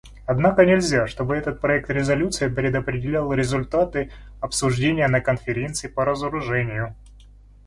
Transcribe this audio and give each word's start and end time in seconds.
Однако 0.25 0.65
нельзя, 0.65 1.05
чтобы 1.05 1.35
этот 1.35 1.59
проект 1.61 1.91
резолюции 1.91 2.47
предопределял 2.47 3.31
результаты 3.33 4.11
обсуждений 4.39 5.05
на 5.05 5.21
Конференции 5.21 5.89
по 5.89 6.03
разоружению. 6.05 6.95